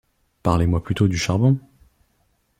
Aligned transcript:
Parlez-moi 0.41 0.81
plutôt 0.81 1.07
du 1.07 1.15
charbon! 1.15 1.59